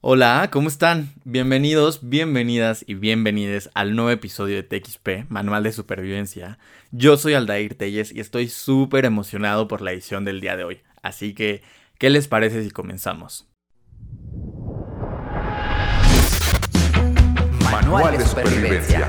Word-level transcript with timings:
Hola, 0.00 0.48
¿cómo 0.52 0.68
están? 0.68 1.12
Bienvenidos, 1.24 2.08
bienvenidas 2.08 2.84
y 2.86 2.94
bienvenides 2.94 3.68
al 3.74 3.96
nuevo 3.96 4.10
episodio 4.10 4.54
de 4.54 4.62
TXP, 4.62 5.28
Manual 5.28 5.64
de 5.64 5.72
Supervivencia. 5.72 6.60
Yo 6.92 7.16
soy 7.16 7.34
Aldair 7.34 7.74
Telles 7.74 8.12
y 8.12 8.20
estoy 8.20 8.48
súper 8.48 9.04
emocionado 9.06 9.66
por 9.66 9.80
la 9.80 9.90
edición 9.90 10.24
del 10.24 10.40
día 10.40 10.56
de 10.56 10.62
hoy. 10.62 10.82
Así 11.02 11.34
que, 11.34 11.62
¿qué 11.98 12.10
les 12.10 12.28
parece 12.28 12.62
si 12.62 12.70
comenzamos? 12.70 13.48
Manual 17.68 18.18
de 18.18 18.24
Supervivencia. 18.24 19.08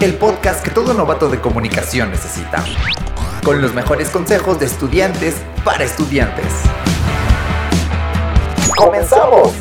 El 0.00 0.14
podcast 0.14 0.64
que 0.64 0.70
todo 0.70 0.94
novato 0.94 1.28
de 1.28 1.40
comunicación 1.40 2.10
necesita. 2.10 2.64
Con 3.44 3.60
los 3.60 3.74
mejores 3.74 4.08
consejos 4.08 4.58
de 4.58 4.64
estudiantes 4.64 5.42
para 5.62 5.84
estudiantes. 5.84 6.46
¡Comenzamos! 8.78 9.52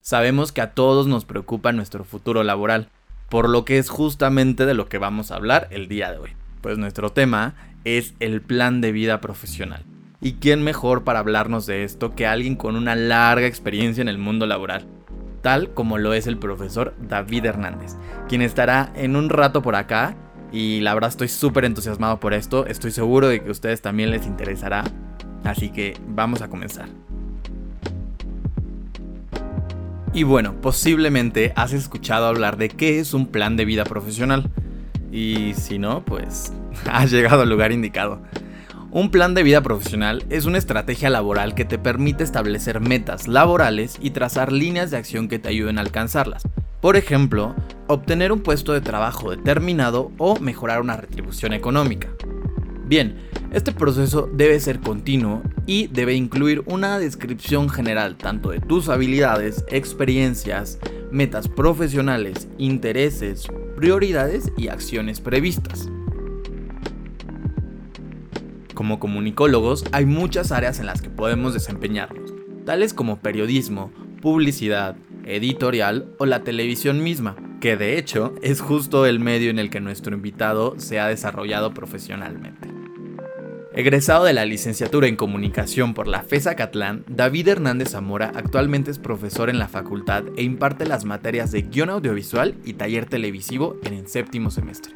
Sabemos 0.00 0.50
que 0.50 0.60
a 0.60 0.72
todos 0.74 1.06
nos 1.06 1.24
preocupa 1.24 1.70
nuestro 1.70 2.02
futuro 2.02 2.42
laboral, 2.42 2.88
por 3.28 3.48
lo 3.48 3.64
que 3.64 3.78
es 3.78 3.90
justamente 3.90 4.66
de 4.66 4.74
lo 4.74 4.88
que 4.88 4.98
vamos 4.98 5.30
a 5.30 5.36
hablar 5.36 5.68
el 5.70 5.86
día 5.86 6.10
de 6.10 6.18
hoy. 6.18 6.30
Pues 6.62 6.78
nuestro 6.78 7.12
tema 7.12 7.54
es 7.84 8.14
el 8.18 8.42
plan 8.42 8.80
de 8.80 8.90
vida 8.90 9.20
profesional. 9.20 9.84
¿Y 10.20 10.32
quién 10.34 10.64
mejor 10.64 11.04
para 11.04 11.20
hablarnos 11.20 11.64
de 11.66 11.84
esto 11.84 12.16
que 12.16 12.26
alguien 12.26 12.56
con 12.56 12.74
una 12.74 12.96
larga 12.96 13.46
experiencia 13.46 14.02
en 14.02 14.08
el 14.08 14.18
mundo 14.18 14.46
laboral? 14.46 14.84
Tal 15.42 15.72
como 15.74 15.98
lo 15.98 16.12
es 16.12 16.26
el 16.26 16.38
profesor 16.38 16.92
David 17.00 17.44
Hernández, 17.44 17.94
quien 18.28 18.42
estará 18.42 18.90
en 18.96 19.14
un 19.14 19.28
rato 19.28 19.62
por 19.62 19.76
acá 19.76 20.16
y 20.52 20.80
la 20.80 20.94
verdad 20.94 21.10
estoy 21.10 21.28
súper 21.28 21.64
entusiasmado 21.64 22.20
por 22.20 22.34
esto. 22.34 22.66
Estoy 22.66 22.90
seguro 22.90 23.28
de 23.28 23.42
que 23.42 23.48
a 23.48 23.52
ustedes 23.52 23.82
también 23.82 24.10
les 24.10 24.26
interesará. 24.26 24.84
Así 25.44 25.70
que 25.70 25.96
vamos 26.08 26.42
a 26.42 26.48
comenzar. 26.48 26.88
Y 30.12 30.22
bueno, 30.22 30.54
posiblemente 30.60 31.52
has 31.56 31.72
escuchado 31.72 32.26
hablar 32.26 32.56
de 32.56 32.70
qué 32.70 33.00
es 33.00 33.12
un 33.12 33.26
plan 33.26 33.56
de 33.56 33.64
vida 33.64 33.84
profesional. 33.84 34.50
Y 35.12 35.52
si 35.54 35.78
no, 35.78 36.04
pues 36.04 36.52
has 36.90 37.10
llegado 37.10 37.42
al 37.42 37.50
lugar 37.50 37.72
indicado. 37.72 38.20
Un 38.90 39.10
plan 39.10 39.34
de 39.34 39.42
vida 39.42 39.60
profesional 39.60 40.24
es 40.30 40.46
una 40.46 40.56
estrategia 40.56 41.10
laboral 41.10 41.54
que 41.54 41.66
te 41.66 41.78
permite 41.78 42.24
establecer 42.24 42.80
metas 42.80 43.28
laborales 43.28 43.98
y 44.00 44.10
trazar 44.10 44.52
líneas 44.52 44.90
de 44.90 44.96
acción 44.96 45.28
que 45.28 45.38
te 45.38 45.50
ayuden 45.50 45.76
a 45.76 45.82
alcanzarlas. 45.82 46.44
Por 46.80 46.96
ejemplo, 46.96 47.54
obtener 47.88 48.32
un 48.32 48.40
puesto 48.40 48.72
de 48.72 48.80
trabajo 48.80 49.30
determinado 49.30 50.10
o 50.18 50.38
mejorar 50.40 50.80
una 50.80 50.96
retribución 50.96 51.52
económica. 51.52 52.08
Bien, 52.86 53.16
este 53.52 53.72
proceso 53.72 54.28
debe 54.32 54.60
ser 54.60 54.80
continuo 54.80 55.42
y 55.66 55.88
debe 55.88 56.14
incluir 56.14 56.62
una 56.66 56.98
descripción 56.98 57.68
general 57.68 58.16
tanto 58.16 58.50
de 58.50 58.60
tus 58.60 58.88
habilidades, 58.88 59.64
experiencias, 59.70 60.78
metas 61.10 61.48
profesionales, 61.48 62.48
intereses, 62.58 63.46
prioridades 63.76 64.52
y 64.56 64.68
acciones 64.68 65.20
previstas. 65.20 65.88
Como 68.74 69.00
comunicólogos 69.00 69.84
hay 69.92 70.04
muchas 70.04 70.52
áreas 70.52 70.78
en 70.78 70.86
las 70.86 71.00
que 71.00 71.08
podemos 71.08 71.54
desempeñarnos, 71.54 72.34
tales 72.66 72.92
como 72.92 73.20
periodismo, 73.20 73.90
publicidad, 74.20 74.96
editorial 75.24 76.12
o 76.18 76.26
la 76.26 76.44
televisión 76.44 77.02
misma, 77.02 77.36
que 77.66 77.76
de 77.76 77.98
hecho 77.98 78.32
es 78.42 78.60
justo 78.60 79.06
el 79.06 79.18
medio 79.18 79.50
en 79.50 79.58
el 79.58 79.70
que 79.70 79.80
nuestro 79.80 80.14
invitado 80.14 80.76
se 80.78 81.00
ha 81.00 81.08
desarrollado 81.08 81.74
profesionalmente. 81.74 82.68
Egresado 83.74 84.22
de 84.22 84.32
la 84.32 84.44
licenciatura 84.44 85.08
en 85.08 85.16
comunicación 85.16 85.92
por 85.92 86.06
la 86.06 86.22
FESA 86.22 86.54
Catlán, 86.54 87.02
David 87.08 87.48
Hernández 87.48 87.88
Zamora 87.90 88.30
actualmente 88.36 88.92
es 88.92 89.00
profesor 89.00 89.50
en 89.50 89.58
la 89.58 89.66
facultad 89.66 90.22
e 90.36 90.44
imparte 90.44 90.86
las 90.86 91.04
materias 91.04 91.50
de 91.50 91.62
guion 91.62 91.90
audiovisual 91.90 92.54
y 92.64 92.74
taller 92.74 93.06
televisivo 93.06 93.74
en 93.82 93.94
el 93.94 94.06
séptimo 94.06 94.52
semestre. 94.52 94.92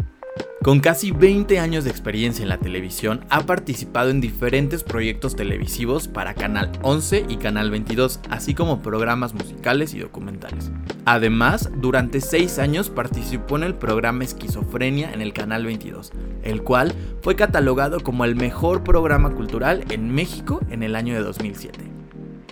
Con 0.63 0.81
casi 0.81 1.11
20 1.11 1.59
años 1.59 1.85
de 1.85 1.91
experiencia 1.91 2.43
en 2.43 2.51
la 2.51 2.59
televisión, 2.59 3.25
ha 3.31 3.47
participado 3.47 4.11
en 4.11 4.21
diferentes 4.21 4.85
proyectos 4.85 5.35
televisivos 5.35 6.07
para 6.07 6.35
Canal 6.35 6.71
11 6.83 7.25
y 7.31 7.39
Canal 7.39 7.71
22, 7.71 8.21
así 8.29 8.53
como 8.53 8.83
programas 8.83 9.33
musicales 9.33 9.95
y 9.95 10.01
documentales. 10.01 10.71
Además, 11.07 11.71
durante 11.79 12.21
6 12.21 12.59
años 12.59 12.91
participó 12.91 13.57
en 13.57 13.63
el 13.63 13.75
programa 13.75 14.23
Esquizofrenia 14.23 15.11
en 15.15 15.23
el 15.23 15.33
Canal 15.33 15.65
22, 15.65 16.13
el 16.43 16.63
cual 16.63 16.93
fue 17.23 17.37
catalogado 17.37 18.01
como 18.01 18.27
el 18.27 18.37
mejor 18.37 18.85
programa 18.85 19.31
cultural 19.31 19.87
en 19.89 20.15
México 20.15 20.61
en 20.69 20.83
el 20.83 20.95
año 20.95 21.15
de 21.15 21.23
2007. 21.23 21.81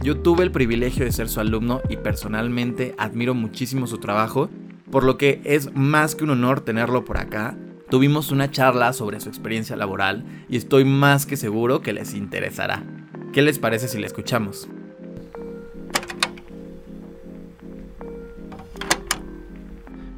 Yo 0.02 0.20
tuve 0.22 0.44
el 0.44 0.50
privilegio 0.50 1.04
de 1.04 1.12
ser 1.12 1.28
su 1.28 1.40
alumno 1.40 1.82
y 1.90 1.98
personalmente 1.98 2.94
admiro 2.96 3.34
muchísimo 3.34 3.86
su 3.86 3.98
trabajo, 3.98 4.48
por 4.90 5.04
lo 5.04 5.18
que 5.18 5.42
es 5.44 5.74
más 5.74 6.14
que 6.14 6.24
un 6.24 6.30
honor 6.30 6.62
tenerlo 6.62 7.04
por 7.04 7.18
acá 7.18 7.54
Tuvimos 7.90 8.30
una 8.32 8.50
charla 8.50 8.92
sobre 8.92 9.18
su 9.18 9.30
experiencia 9.30 9.74
laboral 9.74 10.24
y 10.50 10.58
estoy 10.58 10.84
más 10.84 11.24
que 11.24 11.38
seguro 11.38 11.80
que 11.80 11.94
les 11.94 12.12
interesará. 12.12 12.82
¿Qué 13.32 13.40
les 13.40 13.58
parece 13.58 13.88
si 13.88 13.98
la 13.98 14.06
escuchamos? 14.06 14.68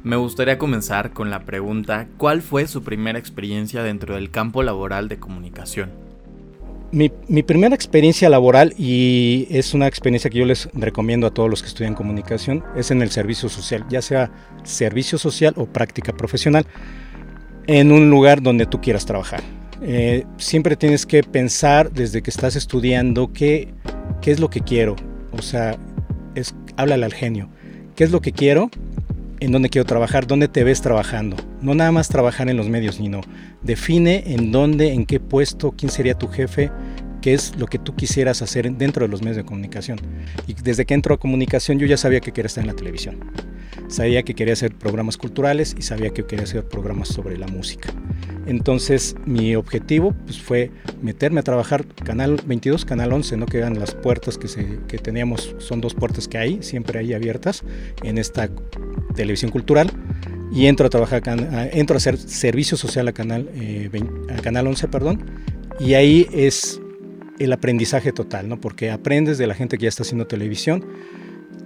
Me 0.03 0.17
gustaría 0.17 0.57
comenzar 0.57 1.13
con 1.13 1.29
la 1.29 1.45
pregunta, 1.45 2.07
¿cuál 2.17 2.41
fue 2.41 2.67
su 2.67 2.83
primera 2.83 3.19
experiencia 3.19 3.83
dentro 3.83 4.15
del 4.15 4.31
campo 4.31 4.63
laboral 4.63 5.07
de 5.07 5.19
comunicación? 5.19 5.91
Mi, 6.91 7.09
primera 7.43 7.73
experiencia 7.73 8.29
laboral, 8.29 8.73
y 8.77 9.47
es 9.49 9.73
una 9.73 9.87
experiencia 9.87 10.29
que 10.29 10.39
yo 10.39 10.45
les 10.45 10.67
recomiendo 10.73 11.25
a 11.25 11.33
todos 11.33 11.49
los 11.49 11.61
que 11.61 11.69
estudian 11.69 11.95
comunicación, 11.95 12.65
es 12.75 12.91
en 12.91 13.01
el 13.01 13.11
servicio 13.11 13.47
social, 13.47 13.85
ya 13.89 14.01
sea 14.01 14.29
servicio 14.63 15.17
social 15.17 15.53
o 15.55 15.67
práctica 15.67 16.11
profesional 16.11 16.65
en 17.71 17.91
un 17.93 18.09
lugar 18.09 18.41
donde 18.41 18.65
tú 18.65 18.81
quieras 18.81 19.05
trabajar. 19.05 19.41
Eh, 19.81 20.25
siempre 20.37 20.75
tienes 20.75 21.05
que 21.05 21.23
pensar 21.23 21.91
desde 21.91 22.21
que 22.21 22.29
estás 22.29 22.57
estudiando 22.57 23.31
qué, 23.31 23.69
qué 24.21 24.31
es 24.31 24.39
lo 24.41 24.49
que 24.49 24.59
quiero. 24.59 24.97
O 25.31 25.41
sea, 25.41 25.77
es, 26.35 26.53
háblale 26.75 27.05
al 27.05 27.13
genio. 27.13 27.49
¿Qué 27.95 28.03
es 28.03 28.11
lo 28.11 28.19
que 28.19 28.33
quiero? 28.33 28.69
¿En 29.39 29.53
dónde 29.53 29.69
quiero 29.69 29.85
trabajar? 29.85 30.27
¿Dónde 30.27 30.49
te 30.49 30.65
ves 30.65 30.81
trabajando? 30.81 31.37
No 31.61 31.73
nada 31.73 31.93
más 31.93 32.09
trabajar 32.09 32.49
en 32.49 32.57
los 32.57 32.67
medios, 32.67 32.95
sino 32.95 33.21
define 33.63 34.23
en 34.27 34.51
dónde, 34.51 34.91
en 34.91 35.05
qué 35.05 35.21
puesto, 35.21 35.71
quién 35.71 35.91
sería 35.91 36.13
tu 36.13 36.27
jefe, 36.27 36.69
qué 37.21 37.33
es 37.33 37.55
lo 37.57 37.67
que 37.67 37.79
tú 37.79 37.95
quisieras 37.95 38.41
hacer 38.41 38.69
dentro 38.73 39.05
de 39.05 39.09
los 39.09 39.21
medios 39.21 39.37
de 39.37 39.45
comunicación. 39.45 39.97
Y 40.45 40.55
desde 40.55 40.85
que 40.85 40.93
entro 40.93 41.15
a 41.15 41.19
comunicación 41.19 41.79
yo 41.79 41.87
ya 41.87 41.95
sabía 41.95 42.19
que 42.19 42.33
quería 42.33 42.47
estar 42.47 42.63
en 42.63 42.67
la 42.67 42.75
televisión. 42.75 43.19
Sabía 43.91 44.23
que 44.23 44.35
quería 44.35 44.53
hacer 44.53 44.73
programas 44.73 45.17
culturales 45.17 45.75
y 45.77 45.81
sabía 45.81 46.11
que 46.11 46.23
quería 46.23 46.45
hacer 46.45 46.63
programas 46.63 47.09
sobre 47.09 47.37
la 47.37 47.45
música. 47.47 47.93
Entonces 48.45 49.15
mi 49.25 49.53
objetivo 49.55 50.15
pues, 50.25 50.41
fue 50.41 50.71
meterme 51.01 51.41
a 51.41 51.43
trabajar 51.43 51.85
Canal 51.85 52.41
22, 52.45 52.85
Canal 52.85 53.11
11, 53.11 53.35
¿no? 53.35 53.45
que 53.45 53.57
eran 53.57 53.77
las 53.77 53.93
puertas 53.93 54.37
que, 54.37 54.47
se, 54.47 54.79
que 54.87 54.97
teníamos, 54.97 55.55
son 55.59 55.81
dos 55.81 55.93
puertas 55.93 56.29
que 56.29 56.37
hay, 56.37 56.63
siempre 56.63 56.99
ahí 56.99 57.13
abiertas 57.13 57.63
en 58.01 58.17
esta 58.17 58.49
televisión 59.13 59.51
cultural 59.51 59.91
y 60.53 60.67
entro 60.67 60.87
a 60.87 60.89
trabajar, 60.89 61.21
entro 61.73 61.95
a 61.95 61.97
hacer 61.97 62.17
servicio 62.17 62.77
social 62.77 63.09
a 63.09 63.11
Canal, 63.11 63.49
eh, 63.55 63.89
a 64.29 64.41
Canal 64.41 64.67
11, 64.67 64.87
perdón, 64.87 65.25
y 65.81 65.95
ahí 65.95 66.27
es 66.31 66.81
el 67.39 67.51
aprendizaje 67.51 68.11
total, 68.11 68.47
¿no? 68.47 68.59
Porque 68.59 68.89
aprendes 68.89 69.37
de 69.37 69.47
la 69.47 69.55
gente 69.55 69.77
que 69.77 69.83
ya 69.83 69.89
está 69.89 70.03
haciendo 70.03 70.27
televisión. 70.27 70.85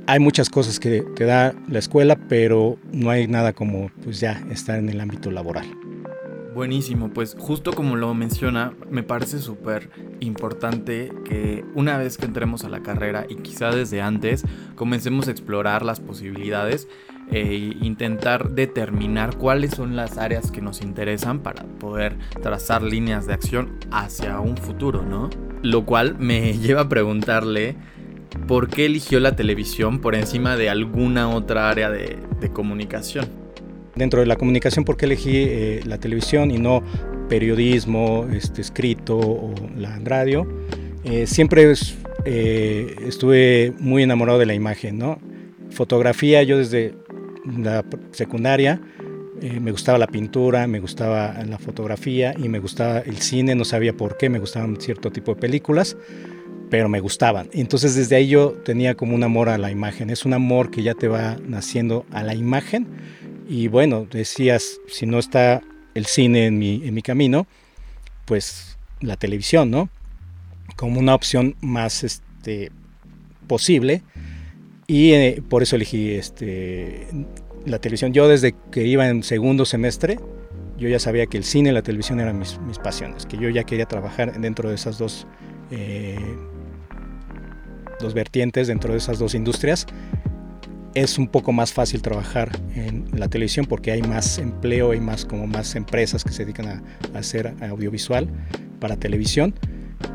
Hay 0.07 0.19
muchas 0.19 0.49
cosas 0.49 0.79
que 0.79 1.01
te 1.01 1.25
da 1.25 1.55
la 1.67 1.79
escuela, 1.79 2.15
pero 2.15 2.77
no 2.91 3.09
hay 3.09 3.27
nada 3.27 3.53
como 3.53 3.89
pues 4.03 4.19
ya 4.19 4.43
estar 4.51 4.77
en 4.77 4.89
el 4.89 5.01
ámbito 5.01 5.31
laboral. 5.31 5.65
Buenísimo, 6.55 7.09
pues 7.09 7.35
justo 7.37 7.73
como 7.73 7.97
lo 7.97 8.13
menciona, 8.13 8.71
me 8.89 9.03
parece 9.03 9.39
súper 9.39 9.89
importante 10.21 11.11
que 11.25 11.65
una 11.75 11.97
vez 11.97 12.17
que 12.17 12.25
entremos 12.25 12.63
a 12.63 12.69
la 12.69 12.81
carrera 12.81 13.25
y 13.27 13.35
quizá 13.35 13.71
desde 13.71 14.01
antes 14.01 14.45
comencemos 14.75 15.27
a 15.27 15.31
explorar 15.31 15.83
las 15.83 15.99
posibilidades 15.99 16.87
e 17.29 17.55
intentar 17.81 18.51
determinar 18.51 19.35
cuáles 19.35 19.71
son 19.71 19.97
las 19.97 20.17
áreas 20.17 20.49
que 20.49 20.61
nos 20.61 20.81
interesan 20.81 21.39
para 21.39 21.63
poder 21.63 22.17
trazar 22.41 22.83
líneas 22.83 23.27
de 23.27 23.33
acción 23.33 23.77
hacia 23.91 24.39
un 24.39 24.55
futuro, 24.55 25.03
¿no? 25.03 25.29
Lo 25.61 25.85
cual 25.85 26.17
me 26.19 26.53
lleva 26.57 26.81
a 26.81 26.89
preguntarle 26.89 27.75
por 28.47 28.69
qué 28.69 28.85
eligió 28.85 29.19
la 29.19 29.35
televisión 29.35 29.99
por 29.99 30.15
encima 30.15 30.55
de 30.55 30.69
alguna 30.69 31.29
otra 31.29 31.69
área 31.69 31.89
de, 31.89 32.17
comunicación. 32.53 33.27
Dentro 33.95 34.19
de 34.19 34.27
la 34.27 34.35
comunicación, 34.35 34.85
¿por 34.85 34.97
qué 34.97 35.05
elegí 35.05 35.37
eh, 35.37 35.81
la 35.85 35.97
televisión 35.99 36.51
y 36.51 36.59
no 36.59 36.83
periodismo, 37.27 38.27
este, 38.31 38.61
escrito 38.61 39.17
o 39.17 39.55
la 39.75 39.97
radio? 39.99 40.47
Eh, 41.03 41.25
siempre 41.25 41.73
eh, 42.25 42.95
estuve 43.07 43.73
muy 43.79 44.03
enamorado 44.03 44.37
de 44.37 44.45
la 44.45 44.53
imagen, 44.53 44.99
¿no? 44.99 45.19
Fotografía, 45.71 46.43
yo 46.43 46.57
desde 46.57 46.93
la 47.45 47.83
secundaria 48.11 48.79
Eh, 49.41 49.59
me 49.59 49.71
gustaba 49.71 49.97
la 49.97 50.07
pintura, 50.07 50.65
me 50.65 50.79
gustaba 50.79 51.43
la 51.43 51.57
fotografía 51.57 52.33
y 52.37 52.47
me 52.47 52.59
gustaba 52.59 52.99
el 52.99 53.17
cine, 53.17 53.53
no 53.53 53.65
sabía 53.65 53.91
por 53.93 54.17
qué, 54.17 54.29
me 54.29 54.39
gustaban 54.39 54.79
cierto 54.79 55.11
tipo 55.11 55.35
de 55.35 55.41
películas, 55.41 55.97
pero 56.69 56.89
me 56.89 56.99
gustaban. 56.99 57.49
Entonces 57.53 57.95
desde 57.95 58.15
ahí 58.15 58.27
yo 58.27 58.51
tenía 58.51 58.95
como 58.95 59.15
un 59.15 59.23
amor 59.23 59.49
a 59.49 59.57
la 59.57 59.71
imagen, 59.71 60.09
es 60.09 60.25
un 60.25 60.33
amor 60.33 60.71
que 60.71 60.83
ya 60.83 60.93
te 60.93 61.07
va 61.07 61.37
naciendo 61.45 62.05
a 62.11 62.23
la 62.23 62.35
imagen 62.35 62.87
y 63.47 63.67
bueno, 63.67 64.07
decías, 64.09 64.79
si 64.87 65.05
no 65.05 65.19
está 65.19 65.61
el 65.93 66.05
cine 66.05 66.47
en 66.47 66.57
mi, 66.57 66.81
en 66.85 66.93
mi 66.93 67.01
camino, 67.01 67.47
pues 68.25 68.77
la 69.01 69.15
televisión, 69.17 69.71
¿no? 69.71 69.89
Como 70.75 70.99
una 70.99 71.15
opción 71.15 71.55
más 71.61 72.03
este, 72.03 72.71
posible 73.47 74.01
y 74.87 75.11
eh, 75.11 75.43
por 75.47 75.63
eso 75.63 75.75
elegí 75.75 76.11
este, 76.11 77.07
la 77.65 77.79
televisión. 77.79 78.13
Yo 78.13 78.27
desde 78.27 78.55
que 78.71 78.85
iba 78.85 79.07
en 79.07 79.23
segundo 79.23 79.65
semestre, 79.65 80.19
yo 80.77 80.89
ya 80.89 80.99
sabía 80.99 81.25
que 81.27 81.37
el 81.37 81.43
cine 81.43 81.69
y 81.69 81.73
la 81.73 81.81
televisión 81.81 82.19
eran 82.19 82.37
mis, 82.37 82.59
mis 82.59 82.79
pasiones, 82.79 83.25
que 83.25 83.37
yo 83.37 83.49
ya 83.49 83.63
quería 83.63 83.85
trabajar 83.85 84.39
dentro 84.39 84.69
de 84.69 84.75
esas 84.75 84.97
dos, 84.97 85.25
eh, 85.71 86.17
dos 87.99 88.13
vertientes, 88.13 88.67
dentro 88.67 88.91
de 88.91 88.97
esas 88.97 89.19
dos 89.19 89.35
industrias. 89.35 89.85
Es 90.93 91.17
un 91.17 91.27
poco 91.27 91.51
más 91.51 91.73
fácil 91.73 92.01
trabajar 92.01 92.51
en 92.73 93.05
la 93.13 93.27
televisión 93.27 93.65
porque 93.65 93.91
hay 93.91 94.01
más 94.01 94.37
empleo, 94.37 94.91
hay 94.91 95.01
más 95.01 95.25
como 95.25 95.45
más 95.45 95.75
empresas 95.75 96.23
que 96.23 96.31
se 96.31 96.45
dedican 96.45 96.67
a, 96.67 97.17
hacer 97.17 97.53
audiovisual 97.61 98.29
para 98.79 98.95
televisión. 98.95 99.53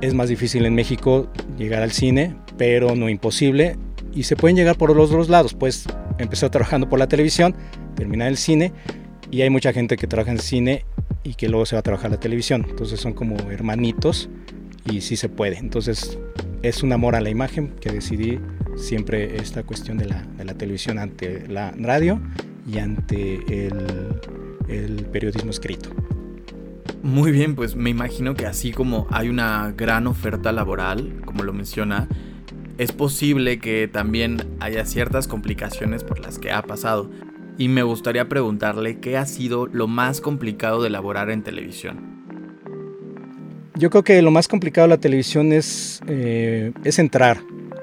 Es 0.01 0.15
más 0.15 0.29
difícil 0.29 0.65
en 0.65 0.75
México 0.75 1.31
llegar 1.59 1.83
al 1.83 1.93
cine, 1.93 2.35
pero 2.57 2.95
no 2.95 3.09
imposible. 3.09 3.77
Y 4.15 4.23
se 4.25 4.37
pueden 4.37 4.57
llegar 4.57 4.77
por 4.77 4.95
los 4.97 5.11
dos 5.11 5.29
lados. 5.29 5.55
Pues 5.55 5.85
empezar 6.19 6.51
trabajando 6.51 6.89
por 6.89 6.99
la 6.99 7.09
televisión, 7.09 7.55
terminar 7.95 8.29
el 8.29 8.37
cine. 8.37 8.73
Y 9.31 9.43
hay 9.43 9.51
mucha 9.51 9.73
gente 9.73 9.97
que 9.97 10.07
trabaja 10.07 10.33
en 10.33 10.39
cine 10.39 10.85
y 11.23 11.35
que 11.35 11.49
luego 11.49 11.67
se 11.67 11.77
va 11.77 11.81
a 11.81 11.83
trabajar 11.83 12.11
la 12.11 12.19
televisión. 12.19 12.67
Entonces 12.69 13.01
son 13.01 13.13
como 13.13 13.37
hermanitos 13.51 14.29
y 14.91 15.01
sí 15.01 15.17
se 15.17 15.29
puede. 15.29 15.59
Entonces 15.59 16.19
es 16.63 16.83
un 16.83 16.93
amor 16.93 17.15
a 17.15 17.21
la 17.21 17.31
imagen 17.31 17.75
que 17.81 17.91
decidí 17.91 18.39
siempre 18.77 19.37
esta 19.37 19.63
cuestión 19.63 19.99
de 19.99 20.07
la, 20.07 20.55
televisión 20.55 20.99
ante 20.99 21.47
la 21.49 21.73
radio 21.73 22.21
y 22.67 22.79
ante 22.79 23.67
el, 23.67 25.07
periodismo 25.11 25.51
escrito. 25.51 25.91
Muy 27.03 27.33
bien, 27.33 27.55
pues 27.55 27.77
me 27.77 27.91
imagino 27.91 28.35
que 28.35 28.47
así 28.47 28.73
como 28.73 29.07
hay 29.11 29.29
una 29.29 29.73
gran 29.77 30.07
oferta 30.07 30.53
laboral, 30.53 31.23
como 31.25 31.45
lo 31.45 31.53
menciona, 31.53 32.09
es 32.79 32.93
posible 32.93 33.59
que 33.59 33.89
también 33.89 34.39
haya 34.61 34.85
ciertas 34.85 35.27
complicaciones 35.27 36.05
por 36.05 36.21
las 36.21 36.39
que 36.39 36.53
ha 36.53 36.63
pasado. 36.63 37.11
Y 37.59 37.69
me 37.69 37.83
gustaría 37.83 38.29
preguntarle 38.29 39.01
qué 39.01 39.17
ha 39.17 39.27
sido 39.27 39.67
lo 39.67 39.87
más 39.87 40.21
complicado 40.21 40.83
de 40.83 40.89
elaborar 40.89 41.31
en 41.31 41.43
televisión. 41.43 42.11
Yo 43.77 43.91
creo 43.91 44.03
que 44.03 44.21
lo 44.21 44.31
más 44.31 44.49
complicado 44.49 44.89
de 44.89 44.95
la 44.95 45.01
televisión 45.01 45.53
es, 45.53 46.01
eh, 46.09 46.73
es 46.85 46.99
entrar, 46.99 47.41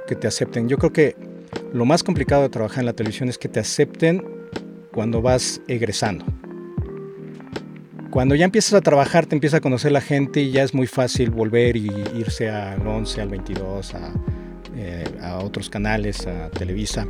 que 0.07 0.15
te 0.15 0.27
acepten. 0.27 0.67
Yo 0.67 0.77
creo 0.77 0.91
que 0.91 1.15
lo 1.73 1.85
más 1.85 2.03
complicado 2.03 2.43
de 2.43 2.49
trabajar 2.49 2.79
en 2.79 2.87
la 2.87 2.93
televisión 2.93 3.29
es 3.29 3.37
que 3.37 3.47
te 3.47 3.59
acepten 3.59 4.23
cuando 4.93 5.21
vas 5.21 5.61
egresando. 5.67 6.25
Cuando 8.09 8.35
ya 8.35 8.45
empiezas 8.45 8.73
a 8.73 8.81
trabajar, 8.81 9.25
te 9.25 9.35
empieza 9.35 9.57
a 9.57 9.61
conocer 9.61 9.91
la 9.91 10.01
gente 10.01 10.41
y 10.41 10.51
ya 10.51 10.63
es 10.63 10.73
muy 10.73 10.87
fácil 10.87 11.29
volver 11.29 11.75
y 11.75 11.91
irse 12.15 12.49
al 12.49 12.85
11, 12.87 13.21
al 13.21 13.29
22, 13.29 13.93
a, 13.93 14.13
eh, 14.75 15.03
a 15.21 15.37
otros 15.39 15.69
canales, 15.69 16.25
a 16.25 16.49
Televisa. 16.49 17.05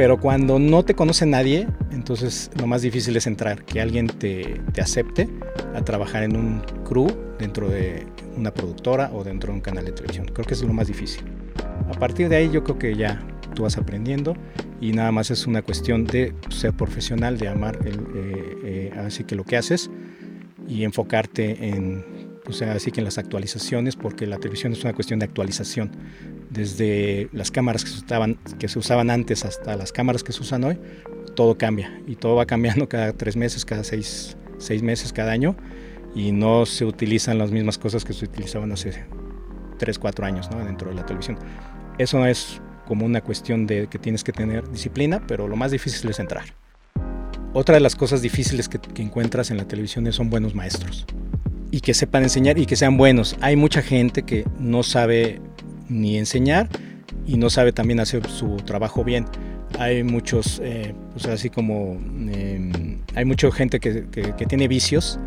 Pero 0.00 0.18
cuando 0.18 0.58
no 0.58 0.82
te 0.82 0.94
conoce 0.94 1.26
nadie, 1.26 1.68
entonces 1.90 2.50
lo 2.58 2.66
más 2.66 2.80
difícil 2.80 3.14
es 3.18 3.26
entrar, 3.26 3.66
que 3.66 3.82
alguien 3.82 4.06
te, 4.06 4.58
te 4.72 4.80
acepte 4.80 5.28
a 5.74 5.82
trabajar 5.82 6.22
en 6.22 6.36
un 6.36 6.62
crew 6.88 7.06
dentro 7.38 7.68
de 7.68 8.06
una 8.34 8.50
productora 8.50 9.10
o 9.12 9.24
dentro 9.24 9.52
de 9.52 9.58
un 9.58 9.60
canal 9.60 9.84
de 9.84 9.92
televisión. 9.92 10.24
Creo 10.32 10.46
que 10.46 10.54
es 10.54 10.62
lo 10.62 10.72
más 10.72 10.86
difícil. 10.86 11.22
A 11.86 11.98
partir 11.98 12.30
de 12.30 12.36
ahí 12.36 12.50
yo 12.50 12.64
creo 12.64 12.78
que 12.78 12.96
ya 12.96 13.22
tú 13.54 13.64
vas 13.64 13.76
aprendiendo 13.76 14.34
y 14.80 14.92
nada 14.92 15.12
más 15.12 15.30
es 15.30 15.46
una 15.46 15.60
cuestión 15.60 16.06
de 16.06 16.32
ser 16.48 16.72
profesional, 16.72 17.36
de 17.36 17.48
amar 17.48 17.78
el, 17.84 17.98
eh, 18.14 18.56
eh, 18.64 18.92
así 19.04 19.24
que 19.24 19.34
lo 19.34 19.44
que 19.44 19.58
haces 19.58 19.90
y 20.66 20.84
enfocarte 20.84 21.68
en 21.68 22.06
o 22.50 22.52
sea, 22.52 22.72
así 22.72 22.90
que 22.90 23.00
en 23.00 23.04
las 23.04 23.16
actualizaciones, 23.16 23.96
porque 23.96 24.26
la 24.26 24.38
televisión 24.38 24.72
es 24.72 24.82
una 24.82 24.92
cuestión 24.92 25.20
de 25.20 25.26
actualización. 25.26 25.92
Desde 26.50 27.28
las 27.32 27.50
cámaras 27.50 27.84
que 27.84 27.90
se, 27.90 28.04
usaban, 28.04 28.38
que 28.58 28.68
se 28.68 28.78
usaban 28.78 29.10
antes 29.10 29.44
hasta 29.44 29.76
las 29.76 29.92
cámaras 29.92 30.24
que 30.24 30.32
se 30.32 30.42
usan 30.42 30.64
hoy, 30.64 30.78
todo 31.36 31.56
cambia 31.56 32.02
y 32.06 32.16
todo 32.16 32.34
va 32.34 32.46
cambiando 32.46 32.88
cada 32.90 33.12
tres 33.12 33.36
meses, 33.36 33.64
cada 33.64 33.84
seis, 33.84 34.36
seis 34.58 34.82
meses, 34.82 35.12
cada 35.12 35.32
año 35.32 35.56
y 36.14 36.32
no 36.32 36.66
se 36.66 36.84
utilizan 36.84 37.38
las 37.38 37.52
mismas 37.52 37.78
cosas 37.78 38.04
que 38.04 38.12
se 38.12 38.24
utilizaban 38.24 38.72
hace 38.72 39.04
tres, 39.78 39.98
cuatro 39.98 40.26
años 40.26 40.50
¿no? 40.50 40.64
dentro 40.64 40.90
de 40.90 40.96
la 40.96 41.06
televisión. 41.06 41.38
Eso 41.98 42.18
no 42.18 42.26
es 42.26 42.60
como 42.86 43.06
una 43.06 43.20
cuestión 43.20 43.66
de 43.66 43.86
que 43.86 43.98
tienes 43.98 44.24
que 44.24 44.32
tener 44.32 44.68
disciplina, 44.68 45.24
pero 45.26 45.46
lo 45.46 45.54
más 45.54 45.70
difícil 45.70 46.10
es 46.10 46.18
entrar. 46.18 46.44
Otra 47.52 47.76
de 47.76 47.80
las 47.80 47.94
cosas 47.94 48.22
difíciles 48.22 48.68
que, 48.68 48.80
que 48.80 49.02
encuentras 49.02 49.52
en 49.52 49.56
la 49.56 49.68
televisión 49.68 50.12
son 50.12 50.30
buenos 50.30 50.54
maestros 50.54 51.06
y 51.70 51.80
que 51.80 51.94
sepan 51.94 52.22
enseñar 52.22 52.58
y 52.58 52.66
que 52.66 52.76
sean 52.76 52.96
buenos. 52.96 53.36
Hay 53.40 53.56
mucha 53.56 53.82
gente 53.82 54.22
que 54.22 54.44
no 54.58 54.82
sabe 54.82 55.40
ni 55.88 56.16
enseñar 56.16 56.68
y 57.26 57.36
no 57.36 57.50
sabe 57.50 57.72
también 57.72 58.00
hacer 58.00 58.26
su 58.28 58.56
trabajo 58.56 59.04
bien. 59.04 59.26
Hay 59.78 60.02
muchos, 60.02 60.60
eh, 60.64 60.94
pues 61.12 61.26
así 61.26 61.48
como, 61.48 62.00
eh, 62.28 62.98
hay 63.14 63.24
mucha 63.24 63.50
gente 63.52 63.78
que, 63.78 64.06
que, 64.10 64.46
tiene 64.46 64.66
vicios 64.66 65.18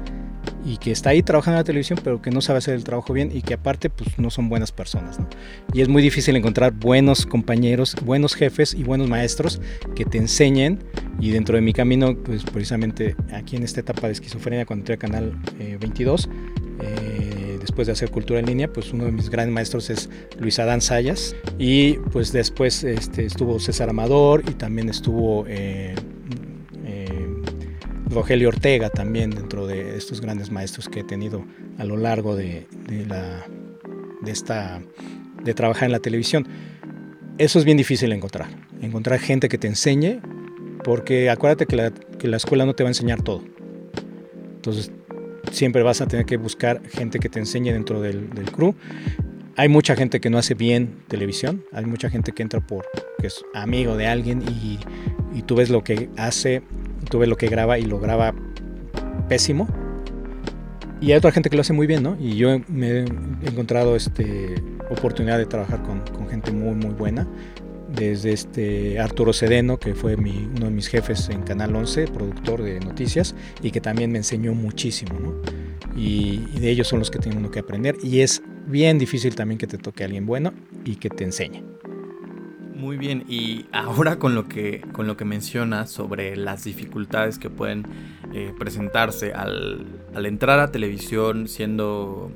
y 0.65 0.77
que 0.77 0.91
está 0.91 1.11
ahí 1.11 1.23
trabajando 1.23 1.57
en 1.57 1.59
la 1.61 1.63
televisión 1.63 1.99
pero 2.03 2.21
que 2.21 2.31
no 2.31 2.41
sabe 2.41 2.59
hacer 2.59 2.75
el 2.75 2.83
trabajo 2.83 3.13
bien 3.13 3.31
y 3.33 3.41
que 3.41 3.55
aparte 3.55 3.89
pues 3.89 4.17
no 4.17 4.29
son 4.29 4.49
buenas 4.49 4.71
personas. 4.71 5.19
¿no? 5.19 5.27
Y 5.73 5.81
es 5.81 5.89
muy 5.89 6.01
difícil 6.01 6.35
encontrar 6.35 6.73
buenos 6.73 7.25
compañeros, 7.25 7.95
buenos 8.03 8.35
jefes 8.35 8.73
y 8.73 8.83
buenos 8.83 9.07
maestros 9.09 9.61
que 9.95 10.05
te 10.05 10.17
enseñen 10.17 10.83
y 11.19 11.31
dentro 11.31 11.55
de 11.55 11.61
mi 11.61 11.73
camino 11.73 12.15
pues 12.15 12.43
precisamente 12.43 13.15
aquí 13.33 13.55
en 13.55 13.63
esta 13.63 13.81
etapa 13.81 14.07
de 14.07 14.13
esquizofrenia 14.13 14.65
cuando 14.65 14.81
entré 14.81 14.95
a 14.95 14.97
Canal 14.97 15.33
eh, 15.59 15.77
22 15.79 16.29
eh, 16.81 17.57
después 17.59 17.87
de 17.87 17.93
hacer 17.93 18.11
cultura 18.11 18.39
en 18.39 18.45
línea, 18.45 18.71
pues 18.71 18.91
uno 18.93 19.05
de 19.05 19.11
mis 19.11 19.29
grandes 19.29 19.53
maestros 19.53 19.89
es 19.89 20.09
Luis 20.39 20.59
Adán 20.59 20.81
Sayas 20.81 21.35
y 21.57 21.93
pues 22.11 22.31
después 22.31 22.83
este, 22.83 23.25
estuvo 23.25 23.59
César 23.59 23.89
Amador 23.89 24.43
y 24.47 24.53
también 24.53 24.89
estuvo 24.89 25.45
eh, 25.47 25.95
Rogelio 28.13 28.49
Ortega 28.49 28.89
también 28.89 29.31
dentro 29.31 29.67
de 29.67 29.97
estos 29.97 30.21
grandes 30.21 30.51
maestros 30.51 30.89
que 30.89 31.01
he 31.01 31.03
tenido 31.03 31.45
a 31.77 31.83
lo 31.83 31.97
largo 31.97 32.35
de, 32.35 32.67
esta, 34.25 34.81
de 35.43 35.53
trabajar 35.53 35.85
en 35.85 35.91
la 35.91 35.99
televisión. 35.99 36.47
Eso 37.37 37.59
es 37.59 37.65
bien 37.65 37.77
difícil 37.77 38.11
encontrar, 38.11 38.47
encontrar 38.81 39.19
gente 39.19 39.49
que 39.49 39.57
te 39.57 39.67
enseñe, 39.67 40.21
porque 40.83 41.29
acuérdate 41.29 41.65
que 41.65 41.75
la, 41.75 41.91
que 41.91 42.27
la 42.27 42.37
escuela 42.37 42.65
no 42.65 42.73
te 42.73 42.83
va 42.83 42.89
a 42.89 42.91
enseñar 42.91 43.21
todo. 43.21 43.43
Entonces, 44.55 44.91
siempre 45.51 45.83
vas 45.83 46.01
a 46.01 46.07
tener 46.07 46.25
que 46.25 46.37
buscar 46.37 46.81
gente 46.89 47.19
que 47.19 47.29
te 47.29 47.39
enseñe 47.39 47.71
dentro 47.71 48.01
del, 48.01 48.29
crew. 48.51 48.75
Hay 49.55 49.69
mucha 49.69 49.95
gente 49.95 50.19
que 50.19 50.29
no 50.29 50.37
hace 50.37 50.53
bien 50.55 51.03
televisión, 51.07 51.63
hay 51.71 51.85
mucha 51.85 52.09
gente 52.09 52.31
que 52.31 52.41
entra 52.41 52.59
por 52.59 52.85
que 53.19 53.27
es 53.27 53.43
amigo 53.53 53.95
de 53.97 54.07
alguien 54.07 54.43
y 55.33 55.41
tú 55.43 55.55
ves 55.55 55.69
lo 55.69 55.83
que 55.83 56.09
hace 56.17 56.63
tuve 57.09 57.27
lo 57.27 57.37
que 57.37 57.47
graba 57.47 57.79
y 57.79 57.83
lo 57.83 57.99
graba 57.99 58.33
pésimo. 59.27 59.67
Y 61.01 61.11
hay 61.11 61.17
otra 61.17 61.31
gente 61.31 61.49
que 61.49 61.57
lo 61.57 61.61
hace 61.61 61.73
muy 61.73 61.85
bien, 61.85 62.01
¿no? 62.01 62.17
Y 62.19 62.37
yo 62.37 62.59
me 62.69 62.99
he 62.99 63.05
encontrado 63.45 63.95
este, 63.95 64.55
oportunidad 64.89 65.37
de 65.37 65.45
trabajar 65.45 65.81
con, 65.83 66.01
gente 66.29 66.51
muy, 66.51 66.75
muy 66.75 66.93
buena. 66.93 67.27
Desde 67.93 68.31
este 68.31 68.99
Arturo 68.99 69.33
Sedeno, 69.33 69.77
que 69.77 69.93
fue 69.93 70.15
uno 70.15 70.65
de 70.65 70.71
mis 70.71 70.87
jefes 70.87 71.29
en 71.29 71.43
Canal 71.43 71.75
11, 71.75 72.07
productor 72.07 72.63
de 72.63 72.79
noticias, 72.79 73.35
y 73.61 73.71
que 73.71 73.81
también 73.81 74.11
me 74.11 74.17
enseñó 74.17 74.53
muchísimo, 74.53 75.19
¿no? 75.19 75.33
Y, 75.95 76.37
de 76.59 76.69
ellos 76.69 76.87
son 76.87 76.99
los 76.99 77.11
que 77.11 77.19
tienen 77.19 77.39
uno 77.39 77.51
que 77.51 77.59
aprender. 77.59 77.97
Y 78.01 78.21
es 78.21 78.41
bien 78.65 78.97
difícil 78.97 79.35
también 79.35 79.57
que 79.57 79.67
te 79.67 79.77
toque 79.77 80.03
alguien 80.03 80.25
bueno 80.25 80.53
y 80.85 80.95
que 80.95 81.09
te 81.09 81.23
enseñe. 81.23 81.63
Muy 82.83 82.97
bien, 82.97 83.23
y 83.29 83.65
ahora 83.71 84.19
con 84.19 84.35
lo 84.35 84.49
que, 84.49 84.81
con 84.91 85.07
lo 85.07 85.15
que 85.15 85.23
mencionas 85.23 85.89
sobre 85.89 86.35
las 86.35 86.65
dificultades 86.65 87.39
que 87.39 87.49
pueden 87.49 87.85
eh, 88.33 88.53
presentarse 88.59 89.31
al, 89.31 89.87
al, 90.13 90.25
entrar 90.25 90.59
a 90.59 90.69
televisión 90.69 91.47
siendo 91.47 92.29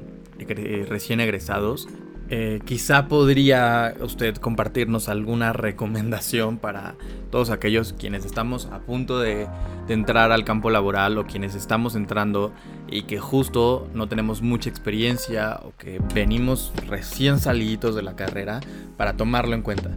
recién 0.88 1.20
egresados, 1.20 1.89
eh, 2.30 2.62
quizá 2.63 3.10
podría 3.10 3.94
usted 4.00 4.36
compartirnos 4.36 5.10
alguna 5.10 5.51
recomendación 5.51 6.60
para 6.60 6.96
todos 7.30 7.50
aquellos 7.50 7.92
quienes 7.92 8.24
estamos 8.24 8.68
a 8.68 8.80
punto 8.80 9.20
de, 9.20 9.50
de, 9.88 9.94
entrar 9.94 10.32
al 10.32 10.46
campo 10.46 10.70
laboral 10.70 11.18
o 11.18 11.25
quienes 11.25 11.56
estamos 11.56 11.94
entrando 11.96 12.54
y 12.89 13.04
que 13.04 13.20
justo 13.20 13.89
no 13.94 14.08
tenemos 14.08 14.42
mucha 14.42 14.70
experiencia 14.70 15.60
o 15.62 15.74
que 15.77 16.01
venimos 16.16 16.72
recién 16.88 17.39
saliditos 17.39 17.96
de 17.96 18.04
la 18.04 18.16
carrera 18.16 18.62
para 18.96 19.18
tomarlo 19.18 19.54
en 19.54 19.62
cuenta. 19.62 19.92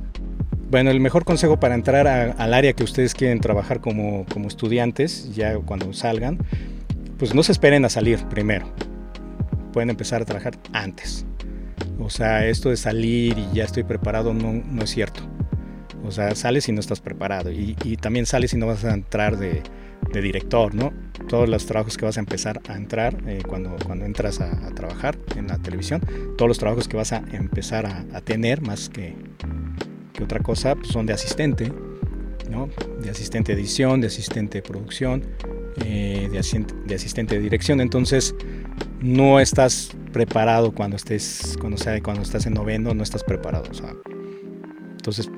Bueno, 0.70 0.92
el 0.92 1.00
mejor 1.00 1.24
consejo 1.24 1.58
para 1.58 1.74
entrar 1.74 2.06
al 2.06 2.54
área 2.54 2.74
que 2.74 2.84
ustedes 2.84 3.12
quieren 3.12 3.40
trabajar 3.40 3.80
como, 3.80 4.24
como 4.32 4.46
estudiantes, 4.46 5.34
ya 5.34 5.58
cuando 5.58 5.92
salgan, 5.92 6.38
pues 7.18 7.34
no 7.34 7.42
se 7.42 7.50
esperen 7.50 7.84
a 7.84 7.88
salir 7.88 8.20
primero. 8.28 8.72
Pueden 9.72 9.90
empezar 9.90 10.22
a 10.22 10.24
trabajar 10.24 10.56
antes. 10.72 11.26
O 11.98 12.08
sea, 12.08 12.46
esto 12.46 12.70
de 12.70 12.76
salir 12.76 13.36
y 13.36 13.48
ya 13.52 13.64
estoy 13.64 13.82
preparado 13.82 14.32
no, 14.32 14.52
no 14.52 14.84
es 14.84 14.90
cierto. 14.90 15.22
O 16.04 16.12
sea, 16.12 16.36
sales 16.36 16.68
y 16.68 16.72
no 16.72 16.78
estás 16.78 17.00
preparado. 17.00 17.50
Y, 17.50 17.74
y 17.82 17.96
también 17.96 18.24
sales 18.24 18.54
y 18.54 18.56
no 18.56 18.68
vas 18.68 18.84
a 18.84 18.94
entrar 18.94 19.38
de, 19.38 19.64
de, 20.12 20.22
director, 20.22 20.72
¿no? 20.72 20.92
Todos 21.28 21.48
los 21.48 21.66
trabajos 21.66 21.96
que 21.96 22.04
vas 22.04 22.16
a 22.16 22.20
empezar 22.20 22.60
a 22.68 22.76
entrar 22.76 23.16
eh, 23.26 23.42
cuando, 23.44 23.74
cuando 23.84 24.04
entras 24.04 24.40
a, 24.40 24.68
a, 24.68 24.70
trabajar 24.70 25.18
en 25.36 25.48
la 25.48 25.58
televisión, 25.58 26.00
todos 26.38 26.48
los 26.48 26.58
trabajos 26.58 26.86
que 26.86 26.96
vas 26.96 27.12
a 27.12 27.24
empezar 27.32 27.86
a, 27.86 28.04
a 28.14 28.20
tener, 28.20 28.62
más 28.62 28.88
que, 28.88 29.16
otra 30.24 30.40
cosa, 30.40 30.74
pues 30.74 30.88
son 30.88 31.06
de 31.06 31.12
asistente, 31.12 31.72
¿no? 32.50 32.68
De 33.00 33.10
asistente 33.10 33.54
de 33.54 33.60
edición, 33.60 34.00
de 34.00 34.08
asistente 34.08 34.58
de 34.58 34.62
producción, 34.62 35.24
eh, 35.84 36.28
de, 36.30 36.38
asistente, 36.94 37.36
de 37.36 37.40
dirección. 37.40 37.80
Entonces, 37.80 38.34
no 39.00 39.40
estás 39.40 39.90
preparado 40.12 40.72
cuando 40.72 40.96
estés, 40.96 41.56
cuando, 41.60 41.78
sea, 41.78 42.00
cuando 42.02 42.22
estás 42.22 42.46
en 42.46 42.54
noveno, 42.54 42.94
no 42.94 43.02
estás 43.02 43.24
preparado. 43.24 43.66
O 43.70 43.74
sea, 43.74 43.94
entonces, 44.92 45.30